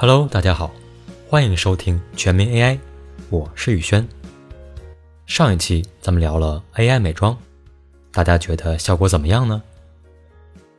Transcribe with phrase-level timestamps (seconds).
[0.00, 0.70] Hello，大家好，
[1.28, 2.78] 欢迎收听全民 AI，
[3.30, 4.06] 我是宇轩。
[5.26, 7.36] 上一期咱们聊了 AI 美妆，
[8.12, 9.60] 大家觉得效果怎么样呢？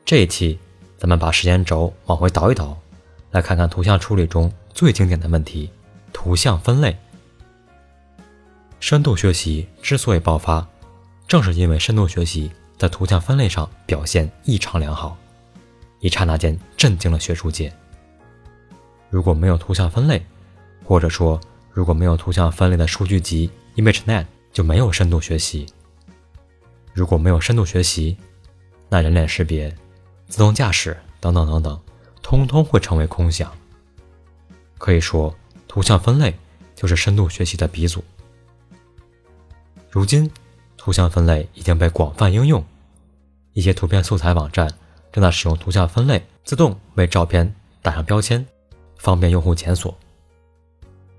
[0.05, 0.57] 这一期
[0.97, 2.79] 咱们把时间轴往回倒一倒，
[3.31, 5.69] 来看看图像处理中最经典的问题——
[6.13, 6.95] 图像分类。
[8.79, 10.65] 深度学习之所以爆发，
[11.27, 15.17] 正是因为深度学习在图像分类上表现异常良好，
[15.99, 17.69] 一刹那间震惊了学术界。
[19.09, 20.23] 如果没有图像分类，
[20.83, 21.39] 或者说
[21.71, 25.65] 如果没有图像分类的数据集 ImageNet，就没有深度学习。
[26.93, 28.17] 如果没有深度学习，
[28.89, 29.73] 那人脸识别、
[30.27, 31.79] 自动驾驶等等等等，
[32.21, 33.51] 通通会成为空想。
[34.77, 35.33] 可以说，
[35.67, 36.35] 图像分类
[36.75, 38.03] 就是深度学习的鼻祖。
[39.89, 40.29] 如今，
[40.77, 42.63] 图像分类已经被广泛应用，
[43.53, 44.71] 一些图片素材网站
[45.11, 48.45] 正在使用图像分类，自动为照片打上标签。
[48.99, 49.97] 方便用户检索。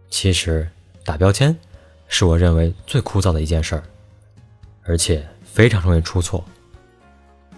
[0.09, 0.69] 其实
[1.05, 1.56] 打标签
[2.06, 3.83] 是我认为最枯燥的一件事儿，
[4.84, 6.45] 而且非常容易出错。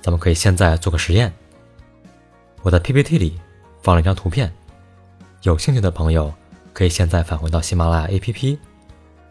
[0.00, 1.30] 咱们可以现在做个实验。
[2.62, 3.38] 我在 PPT 里
[3.82, 4.52] 放了一张图片，
[5.42, 6.32] 有兴趣的朋友
[6.72, 8.58] 可以现在返回到喜马拉雅 APP，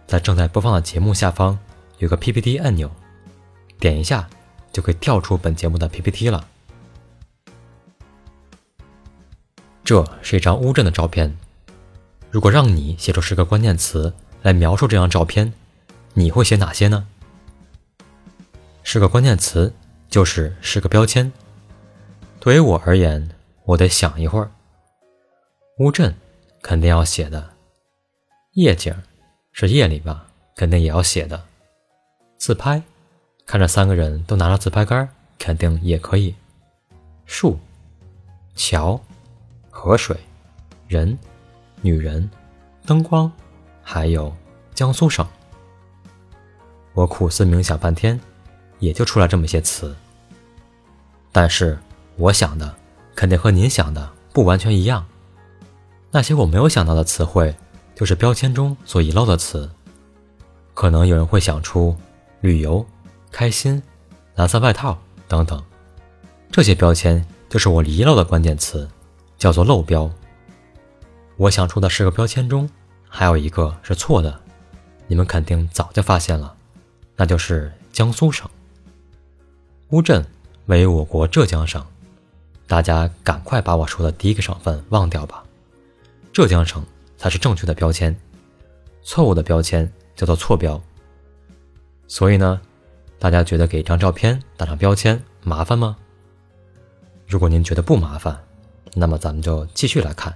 [0.05, 1.57] 在正在播放的节目下方
[1.99, 2.91] 有个 PPT 按钮，
[3.79, 4.29] 点一下
[4.73, 6.45] 就可以跳出本节目的 PPT 了。
[9.83, 11.37] 这是一张乌镇的照片。
[12.29, 15.51] 如果让你写出十个关键词来描述这张照片，
[16.13, 17.07] 你会写哪些呢？
[18.83, 19.73] 十个关键词
[20.09, 21.31] 就是十个标签。
[22.39, 23.29] 对于我而言，
[23.65, 24.49] 我得想一会儿。
[25.79, 26.15] 乌镇
[26.61, 27.49] 肯定要写的，
[28.53, 28.95] 夜景
[29.51, 31.43] 是夜里吧，肯定也要写的。
[32.37, 32.81] 自拍，
[33.45, 36.33] 看着三个人都拿着自拍杆，肯定也可以。
[37.25, 37.59] 树，
[38.55, 38.99] 桥。
[39.71, 40.15] 河水、
[40.87, 41.17] 人、
[41.81, 42.29] 女人、
[42.85, 43.31] 灯光，
[43.81, 44.31] 还有
[44.75, 45.25] 江苏省。
[46.93, 48.19] 我苦思冥想半天，
[48.79, 49.95] 也就出来这么些词。
[51.31, 51.79] 但是
[52.17, 52.75] 我想的
[53.15, 55.03] 肯定和您想的不完全一样。
[56.11, 57.55] 那些我没有想到的词汇，
[57.95, 59.67] 就是标签中所遗漏的词。
[60.73, 61.95] 可能有人会想出
[62.41, 62.85] 旅游、
[63.31, 63.81] 开心、
[64.35, 65.63] 蓝色外套等等，
[66.51, 68.87] 这些标签就是我遗漏的关键词。
[69.41, 70.07] 叫做漏标。
[71.35, 72.69] 我想出的十个标签中，
[73.09, 74.39] 还有一个是错的，
[75.07, 76.55] 你们肯定早就发现了，
[77.15, 78.47] 那就是江苏省。
[79.89, 80.23] 乌镇
[80.67, 81.83] 位于我国浙江省，
[82.67, 85.43] 大家赶快把我说的第一个省份忘掉吧，
[86.31, 86.85] 浙江省
[87.17, 88.15] 才是正确的标签，
[89.01, 90.79] 错误的标签叫做错标。
[92.07, 92.61] 所以呢，
[93.17, 95.97] 大家觉得给一张照片打上标签麻烦吗？
[97.25, 98.39] 如果您觉得不麻烦，
[98.93, 100.35] 那么咱们就继续来看，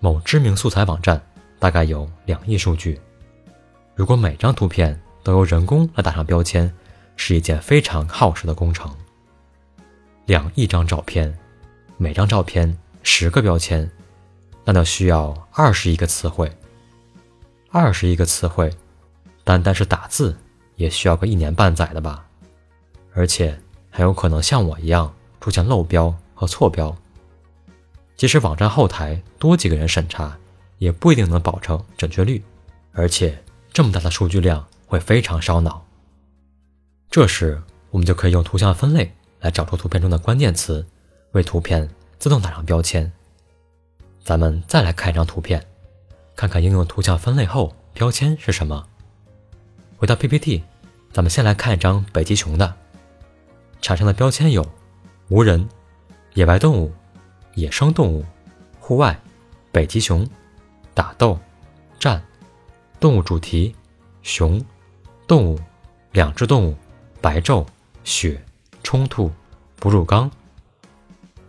[0.00, 1.20] 某知名素材网站
[1.58, 2.98] 大概有两亿数据，
[3.94, 6.72] 如果每张图片都由人工来打上标签，
[7.16, 8.90] 是一件非常耗时的工程。
[10.24, 11.38] 两亿张照片，
[11.98, 13.90] 每张照片十个标签，
[14.64, 16.50] 那就需要二十亿个词汇。
[17.70, 18.74] 二十亿个词汇，
[19.44, 20.34] 单单是打字
[20.76, 22.26] 也需要个一年半载的吧？
[23.12, 23.60] 而且
[23.90, 26.96] 很有可能像我一样出现漏标和错标。
[28.20, 30.36] 即使网站后台多几个人审查，
[30.76, 32.44] 也不一定能保证准确率，
[32.92, 33.42] 而且
[33.72, 35.82] 这么大的数据量会非常烧脑。
[37.10, 39.10] 这时，我们就可以用图像分类
[39.40, 40.86] 来找出图片中的关键词，
[41.32, 41.88] 为图片
[42.18, 43.10] 自动打上标签。
[44.22, 45.66] 咱们再来看一张图片，
[46.36, 48.86] 看看应用图像分类后标签是什么。
[49.96, 50.62] 回到 PPT，
[51.10, 52.74] 咱们先来看一张北极熊的，
[53.80, 54.70] 产生的标签有
[55.30, 55.66] 无人、
[56.34, 56.92] 野外动物。
[57.60, 58.24] 野生动物、
[58.80, 59.18] 户外、
[59.70, 60.26] 北极熊、
[60.94, 61.38] 打斗、
[61.98, 62.22] 战、
[62.98, 63.74] 动物主题、
[64.22, 64.64] 熊、
[65.26, 65.60] 动物、
[66.12, 66.74] 两只动物、
[67.20, 67.66] 白昼、
[68.02, 68.42] 雪、
[68.82, 69.30] 冲突、
[69.76, 70.30] 不入缸。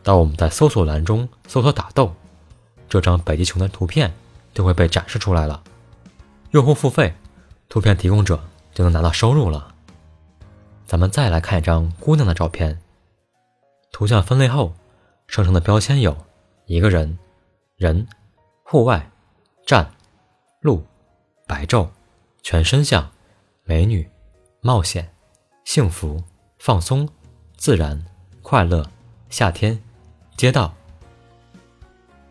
[0.03, 2.13] 当我们在搜索栏中搜索“打斗”，
[2.89, 4.13] 这张北极熊的图片
[4.53, 5.63] 就会被展示出来了。
[6.51, 7.15] 用户付费，
[7.69, 8.43] 图片提供者
[8.73, 9.73] 就能拿到收入了。
[10.85, 12.81] 咱们再来看一张姑娘的照片，
[13.93, 14.73] 图像分类后。
[15.31, 16.13] 生成的标签有：
[16.65, 17.17] 一个人、
[17.77, 18.05] 人、
[18.63, 19.09] 户外、
[19.65, 19.89] 站、
[20.59, 20.83] 路、
[21.47, 21.87] 白昼、
[22.43, 23.09] 全身像、
[23.63, 24.05] 美女、
[24.59, 25.09] 冒险、
[25.63, 26.21] 幸福、
[26.59, 27.07] 放松、
[27.55, 28.05] 自然、
[28.41, 28.85] 快乐、
[29.29, 29.81] 夏天、
[30.35, 30.73] 街道。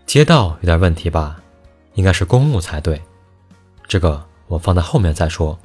[0.05, 1.41] 街道有点问题吧？
[1.95, 3.01] 应该是公路才对。
[3.89, 5.59] 这个我放在后面再说。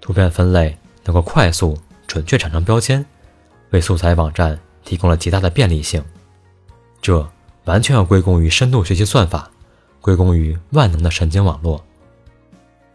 [0.00, 1.76] 图片分类能够快速、
[2.06, 3.04] 准确产生标签，
[3.72, 4.58] 为素材网站。
[4.88, 6.02] 提供了极大的便利性，
[7.02, 7.30] 这
[7.66, 9.50] 完全要归功于深度学习算法，
[10.00, 11.84] 归功于万能的神经网络。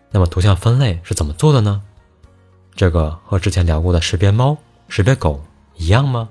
[0.09, 1.83] 那么图像分类是怎么做的呢？
[2.73, 4.57] 这个和之前聊过的识别猫、
[4.87, 5.39] 识别狗
[5.75, 6.29] 一样吗？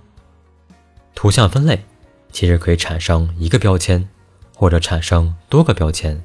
[1.15, 1.85] 图像分类
[2.33, 4.09] 其实可以产生一个标签，
[4.57, 6.21] 或者产生多个标签，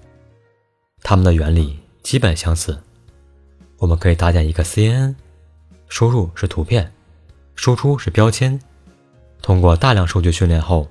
[1.03, 2.81] 它们的原理基本相似。
[3.77, 5.13] 我们可以搭建一个 CNN，
[5.87, 6.91] 输入是图片，
[7.53, 8.59] 输出是标签。
[9.47, 10.85] 通过大量数据训练后，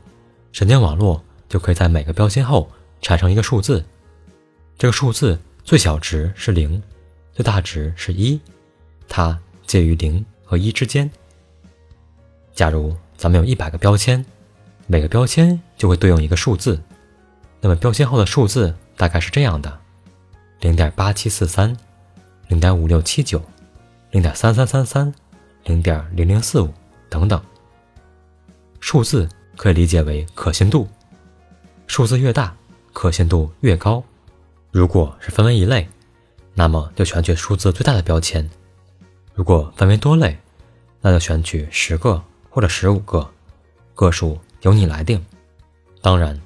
[0.50, 2.66] 神经网络就可以在每个标签后
[3.02, 3.84] 产生一个数字。
[4.78, 6.82] 这个数字最小值是零，
[7.34, 8.40] 最大值是一，
[9.10, 11.10] 它介于零和一之间。
[12.54, 14.24] 假如咱们有一百个标签，
[14.86, 16.80] 每个标签就会对应一个数字。
[17.60, 19.78] 那么标签后的数字大概是这样的：
[20.60, 21.76] 零点八七四三。
[22.48, 23.38] 零点五六七九，
[24.12, 25.12] 零点三三三三，
[25.64, 26.72] 零点零零四五
[27.10, 27.38] 等等。
[28.80, 30.88] 数字可以理解为可信度，
[31.86, 32.54] 数字越大，
[32.92, 34.02] 可信度越高。
[34.70, 35.88] 如果是分为一类，
[36.54, 38.44] 那么就选取数字最大的标签；
[39.34, 40.38] 如果分为多类，
[41.00, 43.28] 那就选取十个或者十五个，
[43.94, 45.24] 个数由你来定。
[46.02, 46.40] 当然，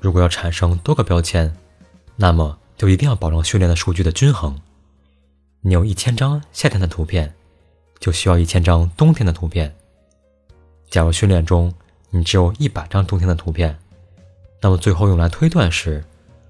[0.00, 1.54] 如果要产生多个标签，
[2.16, 4.60] 那么就一定要保证训练的数据的均衡。
[5.60, 7.34] 你有一千张夏天的图片，
[7.98, 9.74] 就需要一千张冬天的图片。
[10.92, 11.72] 假如训练中
[12.10, 13.74] 你只有一百张冬天的图片，
[14.60, 16.04] 那么最后用来推断时，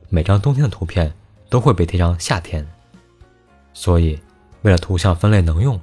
[0.08, 1.14] 每张冬天的图片
[1.48, 2.66] 都会被贴上夏天。
[3.72, 4.20] 所以，
[4.62, 5.80] 为了图像分类能用，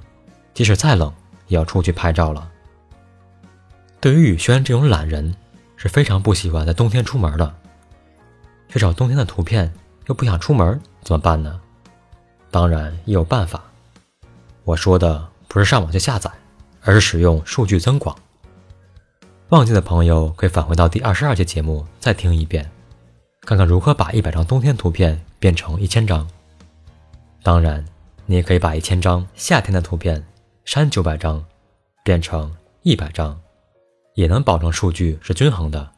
[0.52, 1.10] 即使再冷
[1.46, 2.50] 也要出去拍照了。
[3.98, 5.34] 对于宇轩这种懒人，
[5.76, 7.54] 是非常不喜欢在冬天出门的。
[8.68, 9.72] 去找冬天的图片
[10.06, 11.58] 又不想出门，怎么办呢？
[12.50, 13.62] 当然也有办法，
[14.64, 16.30] 我说的不是上网去下载，
[16.82, 18.14] 而是使用数据增广。
[19.50, 22.70] 忘记的朋友可以返回到第二十二节节目再听一遍，
[23.40, 26.24] 看看如何把一百张冬天图片变成一千张。
[27.42, 27.84] 当然，
[28.26, 30.24] 你也可以把一千张夏天的图片
[30.64, 31.44] 删九百张，
[32.04, 33.36] 变成一百张，
[34.14, 35.90] 也能保证数据是均衡的。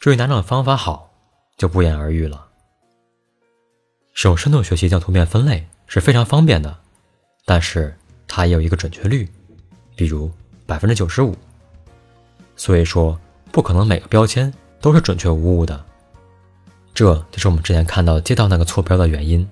[0.00, 1.12] 至于哪种方法好，
[1.56, 2.44] 就不言而喻了。
[4.14, 6.76] 使用深度学习将图片分类是非常方便的，
[7.44, 7.96] 但是
[8.26, 9.28] 它也有一个准确率，
[9.94, 10.28] 比如
[10.66, 11.36] 百分之九十五。
[12.58, 13.18] 所以说，
[13.50, 14.52] 不可能每个标签
[14.82, 15.82] 都是准确无误的。
[16.92, 19.48] 这就是我们之前看到接到那个错标的原因。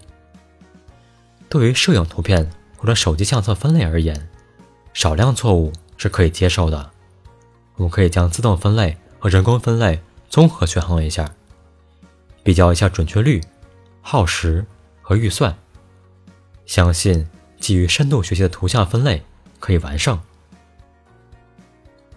[1.49, 4.29] 对于摄影图片或者手机相册分类而言，
[4.93, 6.91] 少量错误是可以接受的。
[7.77, 11.33] 我们可以将自动分类和人工分类综合权衡一下，
[12.43, 13.41] 比较一下准确率。
[14.03, 14.65] 耗时
[15.01, 15.57] 和预算，
[16.65, 19.23] 相信基于深度学习的图像分类
[19.61, 20.21] 可以完胜。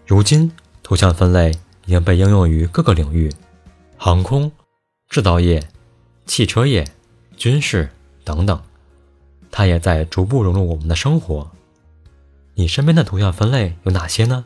[0.05, 0.51] 如今，
[0.89, 1.51] 图像分类
[1.85, 3.31] 已经被应用于各个领域，
[3.95, 4.51] 航空、
[5.07, 5.69] 制造业、
[6.25, 6.83] 汽车业、
[7.37, 7.87] 军事
[8.23, 8.59] 等等，
[9.51, 11.51] 它也在逐步融入我们的生活。
[12.55, 14.43] 你身边的图像分类有哪些呢？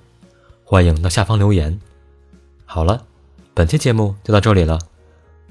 [0.66, 1.80] 欢迎到下方留言。
[2.66, 3.06] 好了，
[3.54, 4.78] 本期节目就到这里了，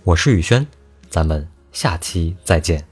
[0.04, 0.66] 我是宇轩，
[1.08, 1.48] 咱们。
[1.72, 2.91] 下期再见。